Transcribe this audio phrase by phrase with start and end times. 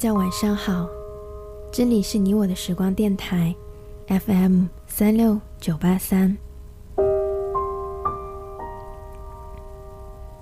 [0.00, 0.88] 大家晚上好，
[1.70, 3.54] 这里是你我的时光电台
[4.08, 6.34] ，FM 三六九八三。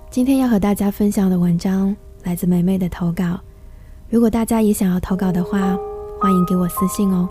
[0.09, 1.93] 今天要和大家分享的文章
[2.23, 3.37] 来自梅梅的投稿。
[4.07, 5.77] 如果大家也想要投稿的话，
[6.21, 7.27] 欢迎给我私信哦。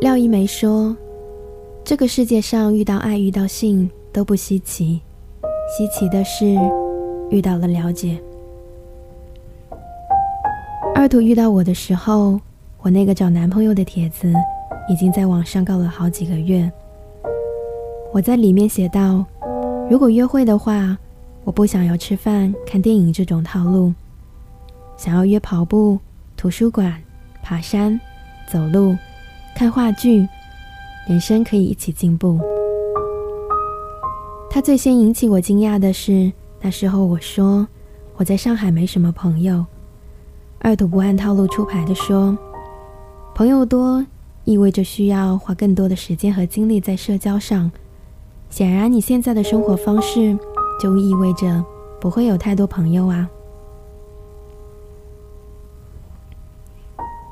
[0.00, 0.96] 廖一梅说。
[1.84, 5.02] 这个世界上遇到爱、遇到性都不稀奇，
[5.68, 6.46] 稀奇的是
[7.28, 8.18] 遇到了了解。
[10.94, 12.40] 二图遇到我的时候，
[12.80, 14.32] 我那个找男朋友的帖子
[14.88, 16.72] 已经在网上告了好几个月。
[18.14, 19.22] 我在里面写道：
[19.90, 20.96] 如果约会的话，
[21.44, 23.92] 我不想要吃饭、看电影这种套路，
[24.96, 25.98] 想要约跑步、
[26.34, 26.94] 图书馆、
[27.42, 28.00] 爬山、
[28.50, 28.96] 走路、
[29.54, 30.26] 看话剧。
[31.06, 32.40] 人生可以一起进步。
[34.48, 37.66] 他最先引起我惊讶的是，那时候我说
[38.16, 39.64] 我在上海没什么朋友。
[40.60, 42.36] 二土不按套路出牌的说，
[43.34, 44.04] 朋友多
[44.44, 47.70] 意味着需要花更多的时间和精力在社交上。
[48.48, 50.38] 显然，你现在的生活方式
[50.80, 51.62] 就意味着
[52.00, 53.28] 不会有太多朋友啊。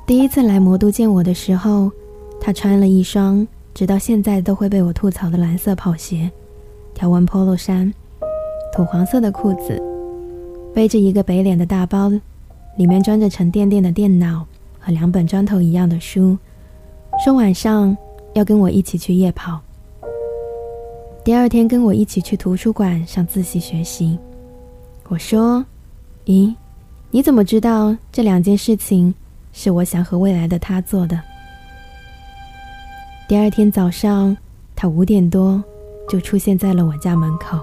[0.07, 1.91] 第一次来魔都见我的时候，
[2.39, 3.47] 他穿了一双。
[3.75, 6.31] 直到现在都会被我吐槽的蓝色跑鞋，
[6.95, 7.93] 条纹 polo 衫，
[8.75, 9.81] 土黄色的裤子，
[10.75, 12.11] 背着一个北脸的大包，
[12.77, 14.47] 里面装着沉甸甸的电脑
[14.79, 16.37] 和两本砖头一样的书，
[17.25, 17.97] 说晚上
[18.35, 19.61] 要跟我一起去夜跑。
[21.25, 24.19] 第二天跟我一起去图书馆上自习学习。
[25.09, 25.65] 我说
[26.27, 26.55] ：“咦，
[27.11, 29.15] 你怎么知道这两件事情
[29.53, 31.19] 是我想和未来的他做的？”
[33.29, 34.37] 第二天早上，
[34.77, 35.63] 他五点多
[36.09, 37.59] 就出现在了我家门口。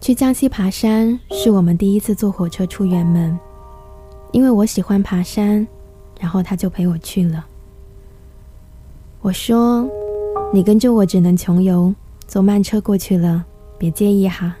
[0.00, 3.38] 去江西爬山是我们第一次坐火车出远门，
[4.32, 5.66] 因为我喜欢爬山，
[6.18, 7.46] 然后他就陪我去了。
[9.20, 9.88] 我说
[10.52, 11.94] ：“你跟着我只能穷游，
[12.26, 13.44] 坐慢车过去了，
[13.76, 14.56] 别介意哈。”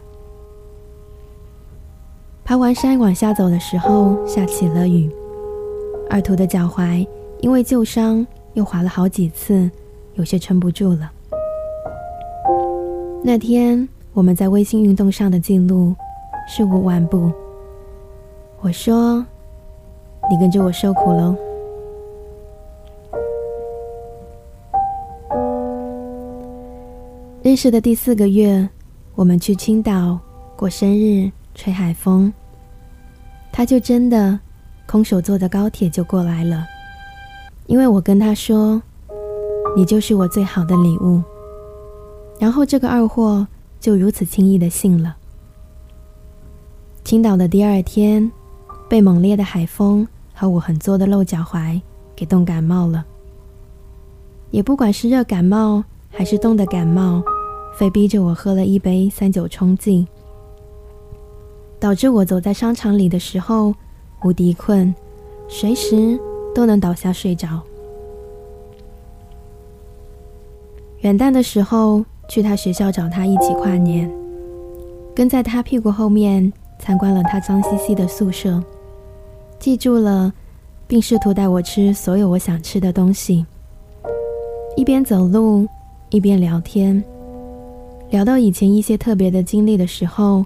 [2.44, 5.10] 爬完山往下走的时候，下起了雨。
[6.18, 7.06] 二图的脚踝
[7.42, 9.70] 因为旧伤又滑了好几次，
[10.14, 11.12] 有些撑不住了。
[13.22, 15.94] 那天我们在微信运动上的记录
[16.48, 17.30] 是五万步。
[18.60, 19.24] 我说
[20.28, 21.32] ：“你跟着我受苦喽。”
[27.44, 28.68] 认识的第四个月，
[29.14, 30.18] 我们去青岛
[30.56, 32.32] 过生日，吹海风，
[33.52, 34.40] 他就真的。
[34.90, 36.66] 空手坐的高铁就过来了，
[37.66, 38.80] 因为我跟他说
[39.76, 41.22] ：“你就是我最好的礼物。”
[42.40, 43.46] 然后这个二货
[43.78, 45.14] 就如此轻易的信了。
[47.04, 48.32] 青岛的第二天，
[48.88, 51.78] 被猛烈的海风和我很作的露脚踝
[52.16, 53.04] 给冻感冒了。
[54.50, 57.22] 也不管是热感冒还是冻的感冒，
[57.76, 60.08] 非逼着我喝了一杯三九冲剂，
[61.78, 63.74] 导致我走在商场里的时候。
[64.24, 64.94] 无敌困，
[65.48, 66.18] 随时
[66.54, 67.62] 都能倒下睡着。
[71.00, 74.10] 元旦的时候去他学校找他一起跨年，
[75.14, 78.62] 跟在他屁股后面参观了他脏兮兮的宿舍，
[79.60, 80.32] 记住了，
[80.88, 83.46] 并试图带我吃所有我想吃的东西。
[84.76, 85.66] 一边走路
[86.10, 87.02] 一边聊天，
[88.10, 90.44] 聊到以前一些特别的经历的时候，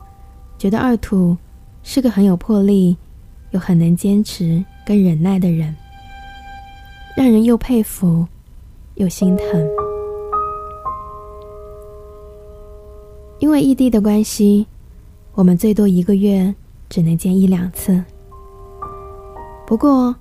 [0.58, 1.36] 觉得二土
[1.82, 2.96] 是个很有魄力。
[3.52, 5.74] 又很能坚持跟忍耐的人，
[7.16, 8.26] 让人又佩服
[8.94, 9.68] 又心疼。
[13.38, 14.66] 因为异地的关系，
[15.34, 16.54] 我们最多一个月
[16.88, 18.02] 只能见一两次。
[19.66, 20.14] 不过，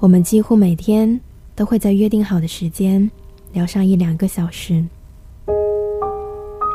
[0.00, 1.20] 我们几乎每天
[1.54, 3.08] 都会在约定好的时间
[3.52, 4.84] 聊上一两个小时。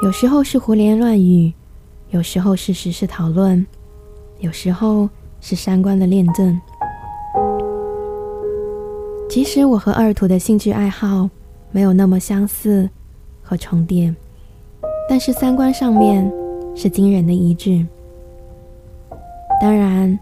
[0.02, 1.52] 有时候是胡言乱语，
[2.12, 3.66] 有时候是实事讨论，
[4.40, 5.10] 有时候。
[5.42, 6.60] 是三观的验证。
[9.30, 11.30] 其实我和二图的兴趣爱好
[11.72, 12.90] 没有那么相似
[13.44, 14.14] 和重叠，
[15.08, 16.32] 但是三观上面
[16.76, 17.86] 是惊人的一致。
[19.62, 20.18] 当然，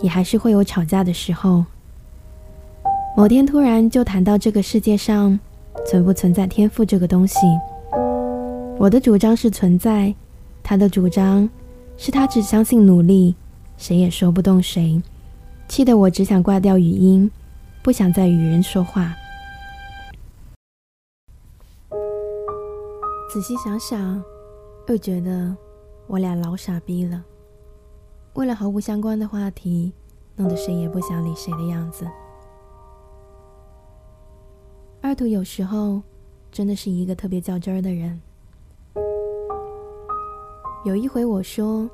[0.00, 1.64] 也还是会有吵架的时候。
[3.16, 5.38] 某天突然就谈到这个世界上
[5.86, 7.36] 存不存在天赋这个东西，
[8.78, 10.14] 我的主张是存在，
[10.62, 11.46] 他的主张
[11.96, 13.34] 是他只相信努力。
[13.80, 15.02] 谁也说不动谁，
[15.66, 17.30] 气得我只想挂掉语音，
[17.82, 19.14] 不想再与人说话。
[23.32, 24.22] 仔细想想，
[24.86, 25.56] 又觉得
[26.06, 27.24] 我俩老傻逼了，
[28.34, 29.90] 为了毫无相关的话题，
[30.36, 32.06] 弄得谁也不想理谁的样子。
[35.00, 36.02] 二图有时候
[36.52, 38.20] 真的是一个特别较真儿的人。
[40.84, 41.88] 有一回我说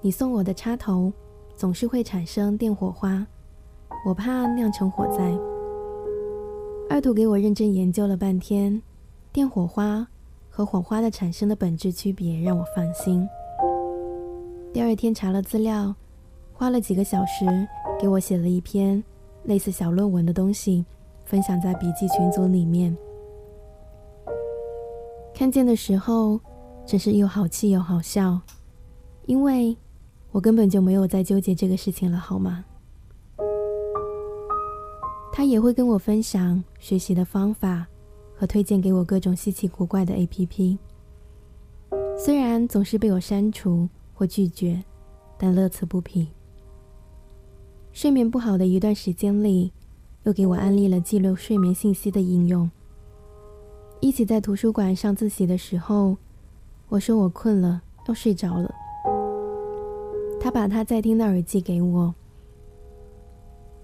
[0.00, 1.12] 你送我的插头
[1.54, 3.26] 总是会产生电火花，
[4.06, 5.36] 我怕酿成火灾。”
[6.88, 8.82] 二图给我认真研究了半天，
[9.32, 10.06] 电火花。
[10.52, 13.26] 和火花的产生的本质区别让我放心。
[14.74, 15.94] 第二天查了资料，
[16.52, 17.46] 花了几个小时
[18.00, 19.02] 给我写了一篇
[19.44, 20.84] 类似小论文的东西，
[21.24, 22.94] 分享在笔记群组里面。
[25.32, 26.40] 看见的时候，
[26.84, 28.40] 真是又好气又好笑，
[29.26, 29.74] 因为
[30.32, 32.64] 我根本就没有在纠结这个事情了，好吗？
[35.32, 37.86] 他也会跟我分享学习的方法。
[38.32, 40.78] 和推荐给我各种稀奇古怪的 APP，
[42.16, 44.82] 虽然总是被我删除或拒绝，
[45.36, 46.26] 但乐此不疲。
[47.92, 49.74] 睡眠不好的一段时间里，
[50.22, 52.70] 又给我安利了记录睡眠信息的应用。
[54.00, 56.16] 一起在图书馆上自习的时候，
[56.88, 58.74] 我说我困了，要睡着了。
[60.40, 62.14] 他把他在听的耳机给我，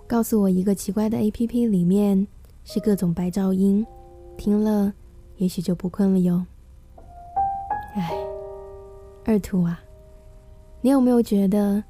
[0.06, 2.26] 告诉我一个奇怪的 APP 里面
[2.64, 3.86] 是各种白噪音。
[4.38, 4.92] 听了，
[5.36, 6.44] 也许就不困了哟。
[7.94, 8.10] 哎，
[9.24, 9.78] 二图啊，
[10.80, 11.84] 你有没有觉得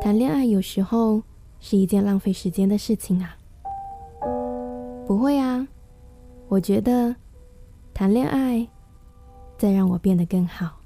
[0.00, 1.22] 谈恋爱有时候
[1.60, 3.36] 是一件浪费时间的事情啊？
[5.06, 5.66] 不会啊，
[6.48, 7.14] 我觉得
[7.94, 8.66] 谈恋爱
[9.56, 10.79] 在让我变得更好。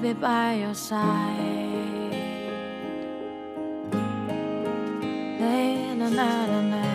[0.00, 1.36] be by your side.
[5.38, 6.89] La, na, na, na,